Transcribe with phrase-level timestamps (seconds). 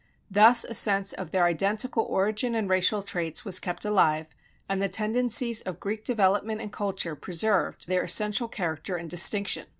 [0.31, 4.33] Thus a sense of their identical origin and racial traits was kept alive,
[4.67, 9.67] and the tendencies of Greek development and culture preserved their essential character and distinction.